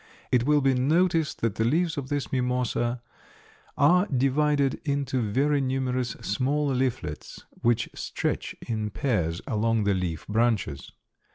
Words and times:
It 0.31 0.47
will 0.47 0.61
be 0.61 0.73
noticed 0.73 1.41
that 1.41 1.53
the 1.57 1.63
leaves 1.63 1.95
of 1.95 2.09
this 2.09 2.31
Mimosa 2.31 3.03
are 3.77 4.07
divided 4.07 4.81
into 4.83 5.21
very 5.21 5.61
numerous 5.61 6.13
small 6.21 6.65
leaflets, 6.69 7.45
which 7.61 7.87
stretch 7.93 8.55
in 8.67 8.89
pairs 8.89 9.41
along 9.45 9.83
the 9.83 9.93
leaf 9.93 10.25
branches. 10.27 10.91